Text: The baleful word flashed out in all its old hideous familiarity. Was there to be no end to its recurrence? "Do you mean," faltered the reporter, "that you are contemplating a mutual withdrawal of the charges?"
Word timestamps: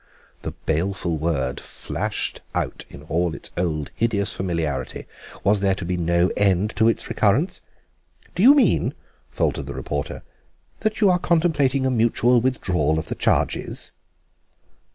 The 0.41 0.53
baleful 0.65 1.15
word 1.19 1.59
flashed 1.59 2.41
out 2.55 2.85
in 2.89 3.03
all 3.03 3.35
its 3.35 3.51
old 3.55 3.91
hideous 3.93 4.33
familiarity. 4.33 5.05
Was 5.43 5.59
there 5.59 5.75
to 5.75 5.85
be 5.85 5.95
no 5.95 6.31
end 6.35 6.75
to 6.77 6.87
its 6.87 7.07
recurrence? 7.07 7.61
"Do 8.33 8.41
you 8.41 8.55
mean," 8.55 8.95
faltered 9.29 9.67
the 9.67 9.75
reporter, 9.75 10.23
"that 10.79 11.01
you 11.01 11.11
are 11.11 11.19
contemplating 11.19 11.85
a 11.85 11.91
mutual 11.91 12.41
withdrawal 12.41 12.97
of 12.97 13.09
the 13.09 13.13
charges?" 13.15 13.91